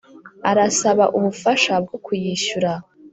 [0.49, 2.71] Arasaba ubufasha bwo kuyishyura